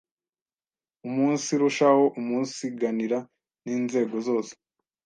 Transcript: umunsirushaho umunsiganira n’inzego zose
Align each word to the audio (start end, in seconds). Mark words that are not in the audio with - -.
umunsirushaho 1.07 2.03
umunsiganira 2.19 3.17
n’inzego 3.63 4.15
zose 4.27 4.53